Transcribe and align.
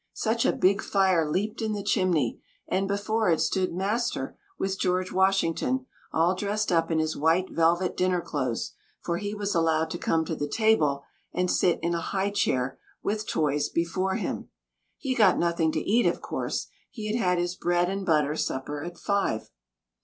Such 0.15 0.47
a 0.47 0.51
big 0.51 0.81
fire 0.81 1.29
leaped 1.29 1.61
in 1.61 1.73
the 1.73 1.83
chimney, 1.83 2.41
and 2.67 2.87
before 2.87 3.29
it 3.29 3.39
stood 3.39 3.71
master 3.71 4.35
with 4.57 4.79
George 4.79 5.11
Washington 5.11 5.85
all 6.11 6.33
dressed 6.33 6.71
up 6.71 6.89
in 6.89 6.97
his 6.97 7.15
white 7.15 7.51
velvet 7.51 7.95
dinner 7.95 8.19
clothes, 8.19 8.73
for 9.03 9.17
he 9.17 9.35
was 9.35 9.53
allowed 9.53 9.91
to 9.91 9.99
come 9.99 10.25
to 10.25 10.35
the 10.35 10.49
table 10.49 11.03
and 11.33 11.51
sit 11.51 11.77
in 11.83 11.93
a 11.93 12.01
high 12.01 12.31
chair 12.31 12.79
with 13.03 13.27
toys 13.27 13.69
before 13.69 14.15
him. 14.15 14.49
He 14.97 15.13
got 15.13 15.37
nothing 15.37 15.71
to 15.73 15.79
eat, 15.79 16.07
of 16.07 16.19
course. 16.19 16.65
He 16.89 17.05
had 17.05 17.15
had 17.23 17.37
his 17.37 17.53
bread 17.53 17.87
and 17.87 18.03
butter 18.03 18.35
supper 18.35 18.83
at 18.83 18.97
five. 18.97 19.51